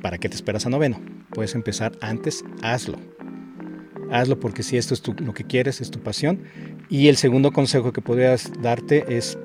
¿para 0.00 0.18
qué 0.18 0.28
te 0.28 0.36
esperas 0.36 0.64
a 0.66 0.70
noveno? 0.70 1.00
Puedes 1.34 1.54
empezar 1.54 1.92
antes, 2.00 2.44
hazlo. 2.62 2.98
Hazlo 4.10 4.40
porque 4.40 4.62
si 4.62 4.78
esto 4.78 4.94
es 4.94 5.02
lo 5.20 5.34
que 5.34 5.44
quieres, 5.44 5.80
es 5.80 5.90
tu 5.90 6.00
pasión. 6.00 6.40
Y 6.88 7.08
el 7.08 7.16
segundo 7.16 7.52
consejo 7.52 7.92
que 7.92 8.00
podrías 8.00 8.50
darte 8.62 9.04
es, 9.16 9.38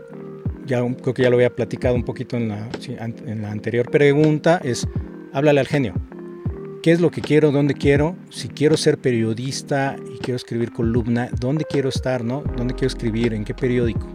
ya 0.66 0.80
creo 1.02 1.14
que 1.14 1.24
ya 1.24 1.30
lo 1.30 1.36
había 1.36 1.56
platicado 1.56 1.96
un 1.96 2.04
poquito 2.04 2.38
en 2.38 2.50
la, 2.50 2.70
en 2.88 3.42
la 3.42 3.52
anterior 3.52 3.90
pregunta, 3.90 4.60
es 4.64 4.88
háblale 5.34 5.60
al 5.60 5.68
genio. 5.68 5.94
¿Qué 6.82 6.92
es 6.92 7.00
lo 7.00 7.12
que 7.12 7.22
quiero? 7.22 7.52
¿Dónde 7.52 7.76
quiero? 7.76 8.18
Si 8.30 8.50
quiero 8.50 8.76
ser 8.76 8.98
periodista 8.98 9.96
y 10.14 10.18
quiero 10.18 10.36
escribir 10.36 10.74
columna, 10.74 11.30
¿dónde 11.40 11.64
quiero 11.64 11.88
estar? 11.88 12.26
No? 12.26 12.44
¿Dónde 12.58 12.74
quiero 12.74 12.88
escribir? 12.88 13.34
¿En 13.34 13.46
qué 13.46 13.54
periódico? 13.54 14.08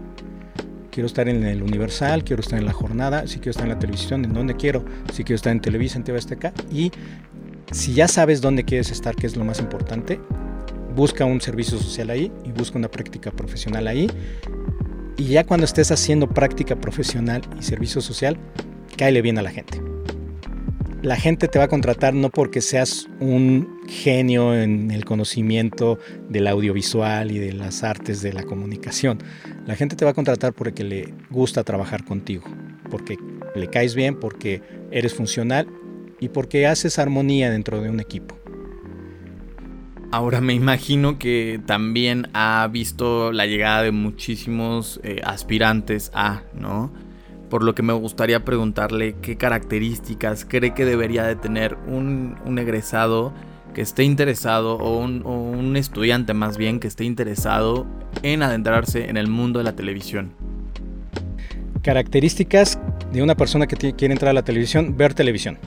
quiero 0.98 1.06
estar 1.06 1.28
en 1.28 1.44
el 1.44 1.62
Universal, 1.62 2.24
quiero 2.24 2.42
estar 2.42 2.58
en 2.58 2.66
la 2.66 2.72
jornada, 2.72 3.24
si 3.28 3.36
quiero 3.36 3.52
estar 3.52 3.66
en 3.66 3.68
la 3.68 3.78
televisión, 3.78 4.24
en 4.24 4.32
dónde 4.32 4.56
quiero, 4.56 4.84
si 5.12 5.22
quiero 5.22 5.36
estar 5.36 5.52
en 5.52 5.60
Televisa, 5.60 5.96
en 5.96 6.02
TV 6.02 6.18
Azteca. 6.18 6.52
Y 6.72 6.90
si 7.70 7.94
ya 7.94 8.08
sabes 8.08 8.40
dónde 8.40 8.64
quieres 8.64 8.90
estar, 8.90 9.14
que 9.14 9.28
es 9.28 9.36
lo 9.36 9.44
más 9.44 9.60
importante, 9.60 10.18
busca 10.96 11.24
un 11.24 11.40
servicio 11.40 11.78
social 11.78 12.10
ahí 12.10 12.32
y 12.44 12.50
busca 12.50 12.78
una 12.78 12.90
práctica 12.90 13.30
profesional 13.30 13.86
ahí. 13.86 14.08
Y 15.18 15.25
ya 15.25 15.42
cuando 15.42 15.66
estés 15.66 15.90
haciendo 15.90 16.28
práctica 16.28 16.76
profesional 16.76 17.42
y 17.58 17.64
servicio 17.64 18.00
social, 18.00 18.38
cáele 18.96 19.20
bien 19.20 19.37
a 19.37 19.42
la 19.42 19.50
gente. 19.50 19.82
La 21.02 21.16
gente 21.16 21.48
te 21.48 21.58
va 21.58 21.64
a 21.64 21.68
contratar 21.68 22.14
no 22.14 22.30
porque 22.30 22.60
seas 22.60 23.08
un 23.18 23.80
genio 23.88 24.54
en 24.54 24.92
el 24.92 25.04
conocimiento 25.04 25.98
del 26.28 26.46
audiovisual 26.46 27.32
y 27.32 27.38
de 27.38 27.52
las 27.52 27.82
artes 27.82 28.22
de 28.22 28.32
la 28.32 28.44
comunicación. 28.44 29.18
La 29.66 29.75
gente 29.75 29.96
te 29.96 30.04
va 30.04 30.12
a 30.12 30.14
contratar 30.14 30.52
porque 30.52 30.84
le 30.84 31.12
gusta 31.30 31.64
trabajar 31.64 32.04
contigo, 32.04 32.44
porque 32.88 33.16
le 33.56 33.68
caes 33.68 33.96
bien, 33.96 34.20
porque 34.20 34.62
eres 34.92 35.14
funcional 35.14 35.66
y 36.20 36.28
porque 36.28 36.68
haces 36.68 37.00
armonía 37.00 37.50
dentro 37.50 37.82
de 37.82 37.90
un 37.90 37.98
equipo. 37.98 38.38
Ahora 40.10 40.40
me 40.40 40.54
imagino 40.54 41.18
que 41.18 41.60
también 41.66 42.28
ha 42.32 42.66
visto 42.72 43.30
la 43.30 43.46
llegada 43.46 43.82
de 43.82 43.92
muchísimos 43.92 45.00
eh, 45.02 45.20
aspirantes 45.22 46.10
a, 46.14 46.42
¿no? 46.54 46.90
por 47.48 47.62
lo 47.62 47.74
que 47.74 47.82
me 47.82 47.92
gustaría 47.92 48.44
preguntarle 48.44 49.16
qué 49.20 49.36
características 49.36 50.44
cree 50.44 50.74
que 50.74 50.84
debería 50.84 51.24
de 51.24 51.36
tener 51.36 51.76
un, 51.86 52.36
egresado 52.58 53.32
que 53.74 53.80
esté 53.80 54.04
interesado 54.04 54.76
o 54.76 54.98
un, 54.98 55.76
estudiante 55.76 56.34
más 56.34 56.56
bien 56.56 56.80
que 56.80 56.88
esté 56.88 57.04
interesado 57.04 57.86
en 58.22 58.42
adentrarse 58.42 59.08
en 59.08 59.16
el 59.16 59.28
mundo 59.28 59.58
de 59.58 59.64
la 59.64 59.76
televisión. 59.76 60.32
Características 61.82 62.78
de 63.12 63.22
una 63.22 63.34
persona 63.34 63.66
que 63.66 63.92
quiere 63.94 64.12
entrar 64.12 64.30
a 64.30 64.34
la 64.34 64.42
televisión, 64.42 64.96
ver 64.96 65.14
televisión. 65.14 65.58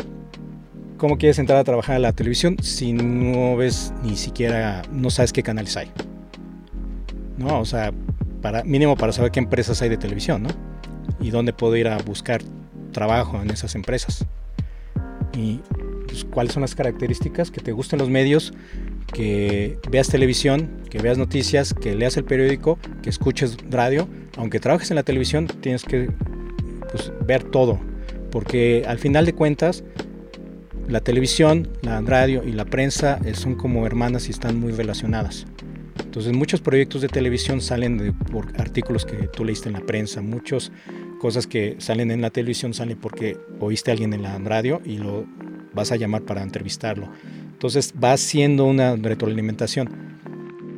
¿Cómo 1.02 1.18
quieres 1.18 1.40
entrar 1.40 1.58
a 1.58 1.64
trabajar 1.64 1.96
a 1.96 2.00
la 2.00 2.14
televisión 2.14 2.58
si 2.62 2.94
no 2.94 3.58
ves 3.58 3.92
ni 4.04 4.16
siquiera, 4.16 4.84
no 4.92 5.10
sabes 5.10 5.34
qué 5.34 5.42
canales 5.42 5.76
hay? 5.76 5.90
No, 7.40 7.60
o 7.60 7.66
sea, 7.66 7.92
para, 8.44 8.64
mínimo 8.64 8.96
para 8.96 9.12
saber 9.12 9.32
qué 9.32 9.40
empresas 9.40 9.82
hay 9.82 9.90
de 9.90 9.98
televisión, 9.98 10.44
¿no? 10.44 10.50
y 11.20 11.32
dónde 11.32 11.54
puedo 11.54 11.76
ir 11.76 11.88
a 11.88 11.98
buscar 11.98 12.44
trabajo 12.92 13.42
en 13.42 13.50
esas 13.50 13.74
empresas. 13.74 14.28
Y 15.36 15.62
pues, 16.06 16.24
cuáles 16.24 16.54
son 16.54 16.62
las 16.62 16.76
características, 16.76 17.50
que 17.50 17.62
te 17.62 17.72
gusten 17.72 17.98
los 17.98 18.12
medios, 18.12 18.54
que 19.12 19.80
veas 19.90 20.08
televisión, 20.08 20.70
que 20.92 21.00
veas 21.00 21.18
noticias, 21.18 21.74
que 21.74 21.96
leas 21.96 22.16
el 22.18 22.26
periódico, 22.26 22.78
que 23.02 23.10
escuches 23.10 23.58
radio. 23.72 24.08
Aunque 24.38 24.60
trabajes 24.60 24.92
en 24.92 24.98
la 24.98 25.04
televisión, 25.04 25.48
tienes 25.48 25.84
que 25.84 26.12
pues, 26.92 27.12
ver 27.26 27.42
todo, 27.44 27.80
porque 28.30 28.84
al 28.88 29.00
final 29.00 29.26
de 29.26 29.34
cuentas, 29.34 29.84
la 30.88 31.02
televisión, 31.02 31.70
la 31.82 32.02
radio 32.02 32.44
y 32.44 32.52
la 32.52 32.66
prensa 32.66 33.20
eh, 33.26 33.34
son 33.34 33.56
como 33.56 33.86
hermanas 33.86 34.28
y 34.28 34.32
están 34.32 34.60
muy 34.60 34.72
relacionadas. 34.72 35.46
Entonces 36.04 36.34
muchos 36.34 36.62
proyectos 36.62 37.02
de 37.02 37.08
televisión 37.08 37.62
salen 37.62 38.14
por 38.32 38.48
artículos 38.60 39.06
que 39.06 39.28
tú 39.28 39.46
leíste 39.46 39.70
en 39.70 39.74
la 39.74 39.82
prensa, 39.82 40.22
muchos 40.22 40.72
cosas 41.20 41.48
que 41.48 41.76
salen 41.80 42.12
en 42.12 42.22
la 42.22 42.32
televisión 42.32 42.74
salen 42.74 42.98
porque 42.98 43.38
oíste 43.60 43.92
a 43.92 43.94
alguien 43.94 44.14
en 44.14 44.24
la 44.24 44.38
radio 44.40 44.82
y 44.84 44.98
lo 44.98 45.26
vas 45.74 45.92
a 45.92 45.96
llamar 45.96 46.24
para 46.24 46.42
entrevistarlo. 46.42 47.10
Entonces 47.52 47.94
va 48.04 48.18
siendo 48.18 48.66
una 48.66 48.96
retroalimentación. 48.96 49.90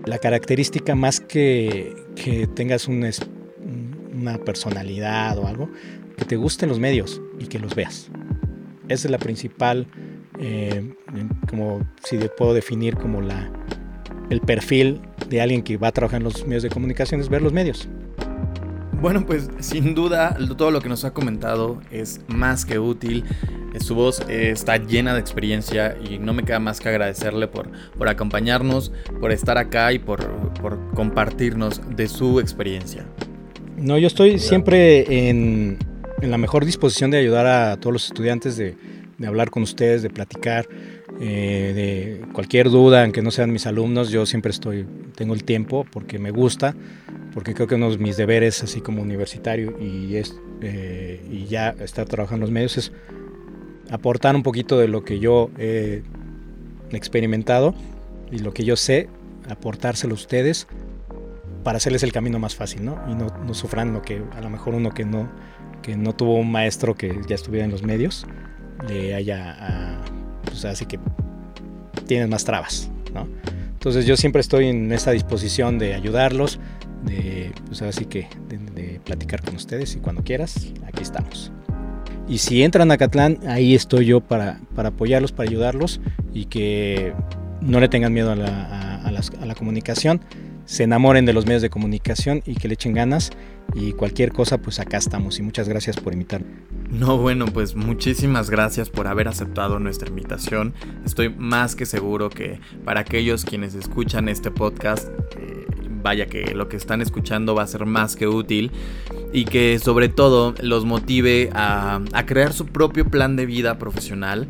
La 0.05 0.17
característica 0.17 0.95
más 0.95 1.21
que, 1.21 1.95
que 2.15 2.45
tengas 2.45 2.87
una 2.87 4.37
personalidad 4.39 5.37
o 5.37 5.47
algo, 5.47 5.69
que 6.17 6.25
te 6.25 6.35
gusten 6.35 6.69
los 6.69 6.79
medios 6.79 7.21
y 7.39 7.47
que 7.47 7.57
los 7.57 7.73
veas. 7.73 8.11
Esa 8.89 9.07
es 9.07 9.11
la 9.11 9.17
principal, 9.17 9.87
eh, 10.39 10.93
como 11.49 11.81
si 12.03 12.17
puedo 12.37 12.53
definir 12.53 12.95
como 12.95 13.21
la, 13.21 13.51
el 14.29 14.41
perfil 14.41 15.01
de 15.29 15.41
alguien 15.41 15.63
que 15.63 15.77
va 15.77 15.87
a 15.89 15.91
trabajar 15.91 16.19
en 16.19 16.25
los 16.25 16.45
medios 16.45 16.63
de 16.63 16.69
comunicación, 16.69 17.21
es 17.21 17.29
ver 17.29 17.41
los 17.41 17.53
medios. 17.53 17.87
Bueno, 19.03 19.25
pues 19.25 19.49
sin 19.59 19.95
duda 19.95 20.37
todo 20.57 20.71
lo 20.71 20.79
que 20.79 20.87
nos 20.87 21.03
ha 21.03 21.13
comentado 21.13 21.81
es 21.91 22.21
más 22.27 22.65
que 22.65 22.79
útil. 22.79 23.25
Su 23.79 23.95
voz 23.95 24.21
está 24.29 24.77
llena 24.77 25.13
de 25.13 25.19
experiencia 25.19 25.97
y 26.09 26.19
no 26.19 26.33
me 26.33 26.43
queda 26.43 26.59
más 26.59 26.79
que 26.79 26.87
agradecerle 26.87 27.47
por, 27.47 27.69
por 27.97 28.07
acompañarnos, 28.07 28.93
por 29.19 29.31
estar 29.31 29.57
acá 29.57 29.91
y 29.91 29.99
por, 29.99 30.25
por 30.61 30.79
compartirnos 30.93 31.81
de 31.95 32.07
su 32.07 32.39
experiencia. 32.39 33.05
No, 33.75 33.97
yo 33.97 34.07
estoy 34.07 34.39
siempre 34.39 35.29
en, 35.29 35.79
en, 36.23 36.31
la 36.31 36.37
mejor 36.37 36.65
disposición 36.65 37.11
de 37.11 37.17
ayudar 37.17 37.45
a 37.45 37.77
todos 37.77 37.93
los 37.93 38.05
estudiantes, 38.05 38.57
de, 38.57 38.75
hablar 39.25 39.49
con 39.49 39.63
ustedes, 39.63 40.01
de 40.01 40.09
platicar, 40.09 40.67
eh, 41.21 42.19
de 42.25 42.33
cualquier 42.33 42.69
duda, 42.69 43.03
aunque 43.03 43.21
no 43.21 43.31
sean 43.31 43.51
mis 43.51 43.67
alumnos, 43.67 44.09
yo 44.09 44.25
siempre 44.25 44.51
estoy, 44.51 44.85
tengo 45.15 45.33
el 45.33 45.43
tiempo 45.43 45.85
porque 45.91 46.19
me 46.19 46.31
gusta 46.31 46.75
porque 47.33 47.53
creo 47.53 47.67
que 47.67 47.75
uno 47.75 47.89
de 47.89 47.97
mis 47.97 48.15
deberes 48.15 48.63
así 48.63 48.81
como 48.81 49.01
universitario 49.01 49.75
y, 49.79 50.15
es, 50.15 50.35
eh, 50.61 51.21
y 51.31 51.45
ya 51.45 51.69
estar 51.79 52.05
trabajando 52.05 52.45
en 52.45 52.49
los 52.49 52.51
medios 52.51 52.77
es 52.77 52.91
aportar 53.89 54.35
un 54.35 54.43
poquito 54.43 54.77
de 54.77 54.87
lo 54.87 55.03
que 55.03 55.19
yo 55.19 55.49
he 55.57 56.03
experimentado 56.91 57.73
y 58.31 58.39
lo 58.39 58.53
que 58.53 58.63
yo 58.63 58.75
sé, 58.75 59.09
aportárselo 59.49 60.13
a 60.13 60.15
ustedes 60.15 60.67
para 61.63 61.77
hacerles 61.77 62.03
el 62.03 62.11
camino 62.11 62.39
más 62.39 62.55
fácil, 62.55 62.85
¿no? 62.85 62.99
Y 63.09 63.15
no, 63.15 63.53
sufran 63.53 63.93
lo 63.93 64.01
que 64.01 64.21
a 64.35 64.41
lo 64.41 64.49
mejor 64.49 64.75
uno 64.75 64.91
que 64.91 65.05
no, 65.05 65.29
que 65.81 65.95
no 65.95 66.13
tuvo 66.13 66.35
un 66.35 66.51
maestro 66.51 66.95
que 66.95 67.19
ya 67.27 67.35
estuviera 67.35 67.65
en 67.65 67.71
los 67.71 67.83
medios, 67.83 68.25
le 68.87 69.15
haya, 69.15 69.55
a, 69.59 70.01
pues 70.45 70.65
así 70.65 70.85
que 70.85 70.99
tienes 72.05 72.29
más 72.29 72.43
trabas, 72.43 72.91
¿no? 73.13 73.27
Entonces 73.71 74.05
yo 74.05 74.15
siempre 74.15 74.41
estoy 74.41 74.67
en 74.67 74.91
esta 74.91 75.11
disposición 75.11 75.77
de 75.79 75.93
ayudarlos, 75.93 76.59
de, 77.03 77.51
pues 77.65 77.81
así 77.81 78.05
que, 78.05 78.27
de, 78.47 78.99
platicar 79.03 79.41
con 79.41 79.55
ustedes 79.55 79.95
y 79.95 79.99
cuando 79.99 80.23
quieras, 80.23 80.55
aquí 80.85 81.03
estamos. 81.03 81.51
Y 82.27 82.37
si 82.37 82.63
entran 82.63 82.89
a 82.91 82.97
Catlán, 82.97 83.39
ahí 83.47 83.75
estoy 83.75 84.05
yo 84.05 84.21
para, 84.21 84.61
para 84.75 84.89
apoyarlos, 84.89 85.33
para 85.33 85.49
ayudarlos 85.49 85.99
y 86.33 86.45
que 86.45 87.13
no 87.59 87.81
le 87.81 87.89
tengan 87.89 88.13
miedo 88.13 88.31
a 88.31 88.35
la, 88.35 89.01
a 89.05 89.45
la 89.45 89.55
comunicación, 89.55 90.21
se 90.65 90.83
enamoren 90.83 91.25
de 91.25 91.33
los 91.33 91.45
medios 91.45 91.61
de 91.61 91.69
comunicación 91.69 92.41
y 92.45 92.55
que 92.55 92.67
le 92.67 92.75
echen 92.75 92.93
ganas 92.93 93.31
y 93.73 93.93
cualquier 93.93 94.31
cosa, 94.31 94.59
pues 94.59 94.79
acá 94.79 94.97
estamos. 94.97 95.39
Y 95.39 95.41
muchas 95.41 95.67
gracias 95.67 95.97
por 95.97 96.13
invitarme. 96.13 96.47
No, 96.89 97.17
bueno, 97.17 97.45
pues 97.47 97.75
muchísimas 97.75 98.49
gracias 98.49 98.89
por 98.89 99.07
haber 99.07 99.27
aceptado 99.27 99.79
nuestra 99.79 100.09
invitación. 100.09 100.73
Estoy 101.05 101.29
más 101.29 101.75
que 101.75 101.85
seguro 101.85 102.29
que 102.29 102.59
para 102.85 103.01
aquellos 103.01 103.45
quienes 103.45 103.73
escuchan 103.73 104.29
este 104.29 104.51
podcast, 104.51 105.09
eh, 105.37 105.65
vaya 106.03 106.27
que 106.27 106.53
lo 106.53 106.69
que 106.69 106.77
están 106.77 107.01
escuchando 107.01 107.55
va 107.55 107.63
a 107.63 107.67
ser 107.67 107.85
más 107.85 108.15
que 108.15 108.27
útil 108.27 108.71
y 109.31 109.45
que 109.45 109.79
sobre 109.79 110.09
todo 110.09 110.53
los 110.61 110.85
motive 110.85 111.49
a, 111.53 112.01
crear 112.27 112.53
su 112.53 112.67
propio 112.67 113.05
plan 113.05 113.35
de 113.35 113.45
vida 113.45 113.79
profesional 113.79 114.47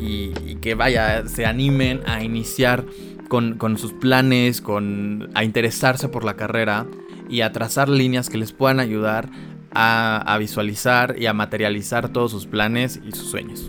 y, 0.00 0.30
que 0.56 0.74
vaya, 0.74 1.26
se 1.26 1.46
animen 1.46 2.00
a 2.06 2.22
iniciar 2.22 2.84
con, 3.32 3.78
sus 3.78 3.94
planes, 3.94 4.60
con, 4.60 5.30
a 5.32 5.42
interesarse 5.42 6.08
por 6.08 6.22
la 6.22 6.36
carrera 6.36 6.86
y 7.30 7.40
a 7.40 7.50
trazar 7.50 7.88
líneas 7.88 8.28
que 8.28 8.36
les 8.36 8.52
puedan 8.52 8.78
ayudar 8.78 9.30
a 9.74 10.36
visualizar 10.38 11.16
y 11.18 11.24
a 11.24 11.32
materializar 11.32 12.10
todos 12.10 12.30
sus 12.30 12.46
planes 12.46 13.00
y 13.02 13.12
sus 13.12 13.30
sueños. 13.30 13.66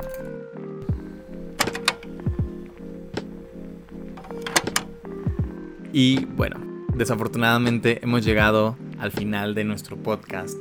Y 5.93 6.25
bueno, 6.25 6.57
desafortunadamente 6.93 8.03
hemos 8.03 8.25
llegado 8.25 8.75
al 8.99 9.11
final 9.11 9.55
de 9.55 9.63
nuestro 9.63 9.95
podcast 9.95 10.57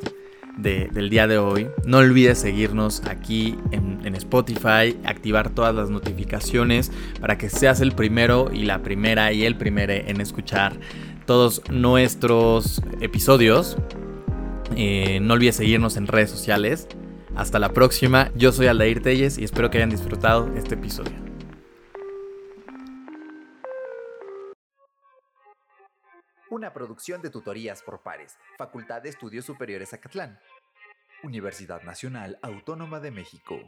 del 0.56 1.10
día 1.10 1.26
de 1.26 1.38
hoy. 1.38 1.68
No 1.84 1.98
olvides 1.98 2.38
seguirnos 2.38 3.02
aquí 3.06 3.56
en, 3.70 4.00
en, 4.04 4.14
Spotify, 4.14 4.96
activar 5.04 5.50
todas 5.50 5.74
las 5.74 5.90
notificaciones 5.90 6.92
para 7.20 7.38
que 7.38 7.48
seas 7.48 7.80
el 7.80 7.92
primero 7.92 8.50
y 8.52 8.64
la 8.64 8.82
primera 8.82 9.32
y 9.32 9.44
el 9.44 9.56
primero 9.56 9.92
en 9.92 10.20
escuchar 10.20 10.74
todos 11.26 11.62
nuestros 11.70 12.82
episodios. 13.00 13.76
Eh, 14.76 15.20
no 15.20 15.34
olvides 15.34 15.56
seguirnos 15.56 15.96
en 15.96 16.06
redes 16.06 16.30
sociales. 16.30 16.88
Hasta 17.34 17.58
la 17.58 17.72
próxima, 17.72 18.30
yo 18.36 18.52
soy 18.52 18.66
Aldair 18.66 19.02
Telles 19.02 19.38
y 19.38 19.44
espero 19.44 19.70
que 19.70 19.78
hayan 19.78 19.90
disfrutado 19.90 20.52
este 20.54 20.74
episodio. 20.74 21.21
una 26.62 26.72
producción 26.72 27.20
de 27.22 27.30
tutorías 27.30 27.82
por 27.82 28.02
pares, 28.04 28.38
Facultad 28.56 29.02
de 29.02 29.08
Estudios 29.08 29.44
Superiores 29.44 29.92
Acatlán, 29.94 30.38
Universidad 31.24 31.82
Nacional 31.82 32.38
Autónoma 32.40 33.00
de 33.00 33.10
México. 33.10 33.58